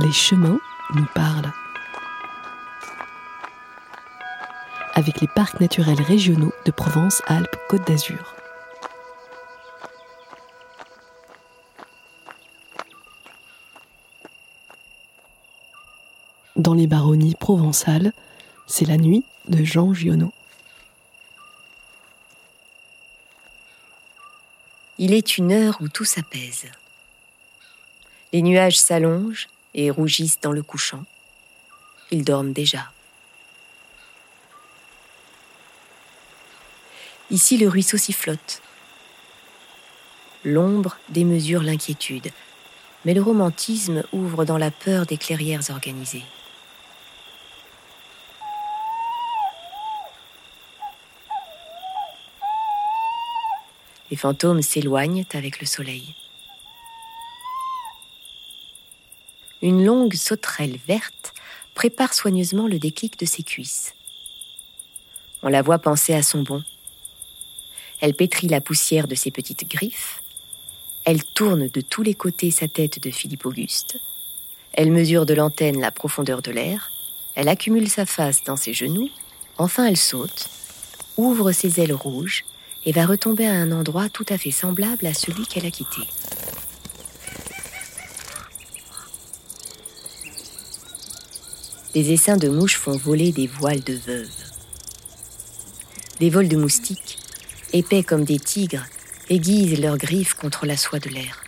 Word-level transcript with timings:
les 0.00 0.12
chemins 0.12 0.58
nous 0.94 1.06
parlent. 1.14 1.52
Avec 4.94 5.20
les 5.20 5.28
parcs 5.28 5.60
naturels 5.60 6.00
régionaux 6.00 6.52
de 6.64 6.70
Provence-Alpes-Côte 6.70 7.86
d'Azur. 7.86 8.34
Dans 16.56 16.74
les 16.74 16.86
baronnies 16.86 17.34
provençales, 17.34 18.12
c'est 18.66 18.86
la 18.86 18.96
nuit 18.96 19.24
de 19.48 19.64
Jean 19.64 19.94
Giono. 19.94 20.32
Il 24.98 25.14
est 25.14 25.38
une 25.38 25.52
heure 25.52 25.78
où 25.80 25.88
tout 25.88 26.04
s'apaise. 26.04 26.66
Les 28.32 28.42
nuages 28.42 28.78
s'allongent 28.78 29.48
et 29.74 29.90
rougissent 29.90 30.40
dans 30.40 30.52
le 30.52 30.62
couchant. 30.62 31.04
Ils 32.10 32.24
dorment 32.24 32.52
déjà. 32.52 32.90
Ici, 37.30 37.58
le 37.58 37.68
ruisseau 37.68 37.96
s'y 37.96 38.12
flotte. 38.12 38.60
L'ombre 40.44 40.96
démesure 41.10 41.62
l'inquiétude, 41.62 42.30
mais 43.04 43.14
le 43.14 43.22
romantisme 43.22 44.02
ouvre 44.12 44.44
dans 44.44 44.58
la 44.58 44.70
peur 44.70 45.06
des 45.06 45.16
clairières 45.16 45.70
organisées. 45.70 46.24
Les 54.10 54.16
fantômes 54.16 54.62
s'éloignent 54.62 55.24
avec 55.34 55.60
le 55.60 55.66
soleil. 55.66 56.16
Une 59.62 59.84
longue 59.84 60.14
sauterelle 60.14 60.78
verte 60.88 61.34
prépare 61.74 62.14
soigneusement 62.14 62.66
le 62.66 62.78
déclic 62.78 63.18
de 63.18 63.26
ses 63.26 63.42
cuisses. 63.42 63.94
On 65.42 65.48
la 65.48 65.62
voit 65.62 65.78
penser 65.78 66.14
à 66.14 66.22
son 66.22 66.42
bon. 66.42 66.62
Elle 68.00 68.14
pétrit 68.14 68.48
la 68.48 68.60
poussière 68.60 69.06
de 69.06 69.14
ses 69.14 69.30
petites 69.30 69.68
griffes. 69.68 70.22
Elle 71.04 71.24
tourne 71.24 71.68
de 71.68 71.80
tous 71.80 72.02
les 72.02 72.14
côtés 72.14 72.50
sa 72.50 72.68
tête 72.68 73.02
de 73.02 73.10
Philippe 73.10 73.44
Auguste. 73.44 73.98
Elle 74.72 74.92
mesure 74.92 75.26
de 75.26 75.34
l'antenne 75.34 75.80
la 75.80 75.90
profondeur 75.90 76.40
de 76.40 76.50
l'air. 76.50 76.90
Elle 77.34 77.48
accumule 77.48 77.88
sa 77.88 78.06
face 78.06 78.44
dans 78.44 78.56
ses 78.56 78.72
genoux. 78.72 79.08
Enfin, 79.58 79.86
elle 79.86 79.96
saute, 79.96 80.48
ouvre 81.16 81.52
ses 81.52 81.80
ailes 81.80 81.92
rouges 81.92 82.44
et 82.86 82.92
va 82.92 83.04
retomber 83.04 83.46
à 83.46 83.52
un 83.52 83.72
endroit 83.72 84.08
tout 84.08 84.26
à 84.30 84.38
fait 84.38 84.50
semblable 84.50 85.06
à 85.06 85.12
celui 85.12 85.46
qu'elle 85.46 85.66
a 85.66 85.70
quitté. 85.70 86.00
Des 91.92 92.12
essaims 92.12 92.36
de 92.36 92.48
mouches 92.48 92.76
font 92.76 92.96
voler 92.96 93.32
des 93.32 93.48
voiles 93.48 93.82
de 93.82 93.94
veuves. 93.94 94.28
Des 96.20 96.30
vols 96.30 96.46
de 96.46 96.56
moustiques, 96.56 97.18
épais 97.72 98.04
comme 98.04 98.24
des 98.24 98.38
tigres, 98.38 98.86
aiguisent 99.28 99.80
leurs 99.80 99.98
griffes 99.98 100.34
contre 100.34 100.66
la 100.66 100.76
soie 100.76 101.00
de 101.00 101.08
l'air. 101.08 101.42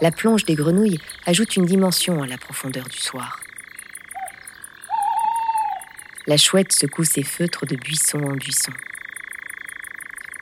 La 0.00 0.10
plonge 0.10 0.44
des 0.44 0.56
grenouilles 0.56 0.98
ajoute 1.24 1.54
une 1.54 1.66
dimension 1.66 2.20
à 2.20 2.26
la 2.26 2.36
profondeur 2.36 2.88
du 2.88 2.98
soir. 2.98 3.38
La 6.26 6.36
chouette 6.36 6.72
secoue 6.72 7.04
ses 7.04 7.22
feutres 7.22 7.64
de 7.64 7.76
buisson 7.76 8.24
en 8.24 8.34
buisson. 8.34 8.72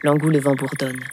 L'angoulevent 0.03 0.55
bourdonne. 0.55 1.05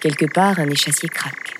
Quelque 0.00 0.24
part, 0.24 0.58
un 0.58 0.70
échassier 0.70 1.08
craque. 1.08 1.58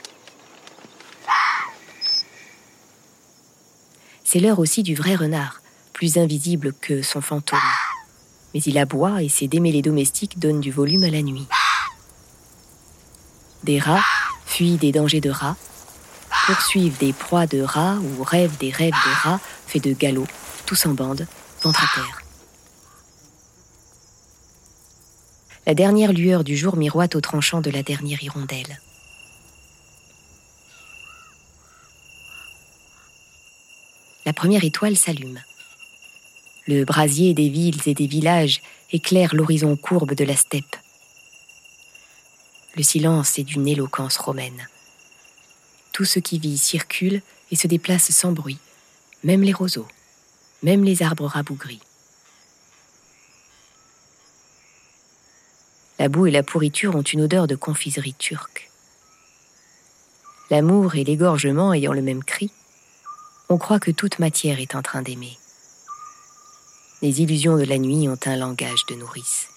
C'est 4.24 4.40
l'heure 4.40 4.58
aussi 4.58 4.82
du 4.82 4.94
vrai 4.94 5.14
renard, 5.14 5.60
plus 5.92 6.16
invisible 6.16 6.72
que 6.80 7.02
son 7.02 7.20
fantôme. 7.20 7.58
Mais 8.54 8.60
il 8.60 8.78
aboie 8.78 9.22
et 9.22 9.28
ses 9.28 9.46
démêlés 9.46 9.82
domestiques 9.82 10.38
donnent 10.38 10.60
du 10.60 10.70
volume 10.70 11.04
à 11.04 11.10
la 11.10 11.20
nuit. 11.20 11.46
Des 13.62 13.78
rats 13.78 14.04
fuient 14.46 14.78
des 14.78 14.92
dangers 14.92 15.20
de 15.20 15.30
rats, 15.30 15.56
poursuivent 16.46 16.96
des 16.98 17.12
proies 17.12 17.46
de 17.46 17.60
rats 17.60 17.96
ou 17.96 18.22
rêvent 18.22 18.56
des 18.56 18.70
rêves 18.70 18.94
de 18.94 19.22
rats 19.22 19.40
faits 19.66 19.84
de 19.84 19.92
galop, 19.92 20.26
tous 20.64 20.86
en 20.86 20.94
bande, 20.94 21.26
ventre 21.62 21.84
à 21.84 21.94
terre. 21.94 22.19
La 25.66 25.74
dernière 25.74 26.12
lueur 26.12 26.42
du 26.42 26.56
jour 26.56 26.76
miroite 26.76 27.14
au 27.14 27.20
tranchant 27.20 27.60
de 27.60 27.70
la 27.70 27.82
dernière 27.82 28.22
hirondelle. 28.22 28.80
La 34.24 34.32
première 34.32 34.64
étoile 34.64 34.96
s'allume. 34.96 35.40
Le 36.66 36.84
brasier 36.84 37.34
des 37.34 37.50
villes 37.50 37.80
et 37.86 37.94
des 37.94 38.06
villages 38.06 38.62
éclaire 38.90 39.34
l'horizon 39.34 39.76
courbe 39.76 40.14
de 40.14 40.24
la 40.24 40.36
steppe. 40.36 40.76
Le 42.76 42.82
silence 42.82 43.38
est 43.38 43.44
d'une 43.44 43.68
éloquence 43.68 44.16
romaine. 44.16 44.66
Tout 45.92 46.06
ce 46.06 46.20
qui 46.20 46.38
vit 46.38 46.58
circule 46.58 47.20
et 47.50 47.56
se 47.56 47.66
déplace 47.66 48.10
sans 48.10 48.32
bruit, 48.32 48.58
même 49.24 49.42
les 49.42 49.52
roseaux, 49.52 49.88
même 50.62 50.84
les 50.84 51.02
arbres 51.02 51.26
rabougris. 51.26 51.80
La 56.00 56.08
boue 56.08 56.28
et 56.28 56.30
la 56.30 56.42
pourriture 56.42 56.96
ont 56.96 57.02
une 57.02 57.20
odeur 57.20 57.46
de 57.46 57.54
confiserie 57.54 58.14
turque. 58.14 58.70
L'amour 60.50 60.94
et 60.94 61.04
l'égorgement 61.04 61.74
ayant 61.74 61.92
le 61.92 62.00
même 62.00 62.24
cri, 62.24 62.50
on 63.50 63.58
croit 63.58 63.78
que 63.78 63.90
toute 63.90 64.18
matière 64.18 64.60
est 64.60 64.74
en 64.74 64.80
train 64.80 65.02
d'aimer. 65.02 65.36
Les 67.02 67.20
illusions 67.20 67.58
de 67.58 67.64
la 67.64 67.76
nuit 67.76 68.08
ont 68.08 68.18
un 68.24 68.36
langage 68.36 68.86
de 68.88 68.94
nourrice. 68.94 69.48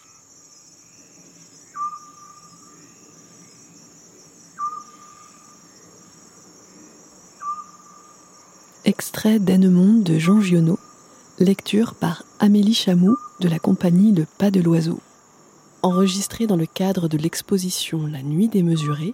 Extrait 8.83 9.39
d'Annemonde 9.39 10.03
de 10.03 10.19
Jean 10.19 10.41
Giono, 10.41 10.77
lecture 11.39 11.95
par 11.95 12.25
Amélie 12.41 12.73
Chamou 12.73 13.15
de 13.39 13.47
la 13.47 13.59
compagnie 13.59 14.11
Le 14.11 14.25
Pas 14.37 14.51
de 14.51 14.59
l'Oiseau 14.59 14.99
enregistré 15.83 16.47
dans 16.47 16.55
le 16.55 16.65
cadre 16.65 17.09
de 17.09 17.17
l'exposition 17.17 18.07
La 18.07 18.23
Nuit 18.23 18.47
démesurée 18.47 19.13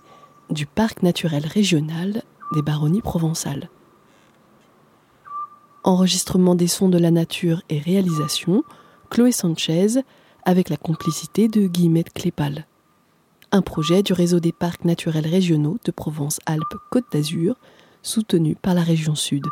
du 0.52 0.68
Parc 0.68 1.02
naturel 1.02 1.46
régional 1.46 2.22
des 2.54 2.62
Baronnies 2.62 3.02
provençales. 3.02 3.70
Enregistrement 5.84 6.54
des 6.54 6.68
sons 6.68 6.90
de 6.90 7.00
la 7.00 7.10
nature 7.10 7.64
et 7.70 7.80
réalisation, 7.80 8.64
Chloé 9.10 9.32
Sanchez, 9.32 10.04
avec 10.46 10.70
la 10.70 10.78
complicité 10.78 11.48
de 11.48 11.66
Guillemette 11.68 12.14
Clépal. 12.14 12.68
Un 13.52 13.64
projet 13.64 14.04
du 14.04 14.14
réseau 14.14 14.40
des 14.40 14.52
parcs 14.52 14.86
naturels 14.86 15.28
régionaux 15.28 15.80
de 15.84 15.92
Provence-Alpes-Côte 15.92 17.06
d'Azur, 17.12 17.56
soutenu 18.04 18.56
par 18.56 18.76
la 18.76 18.84
région 18.84 19.16
Sud. 19.16 19.46